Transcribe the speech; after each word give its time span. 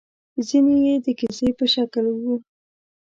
ځينې 0.47 0.75
يې 0.85 0.93
د 1.05 1.07
کيسې 1.19 1.47
په 1.57 1.65
شکل 1.73 2.05
وو. 2.09 2.35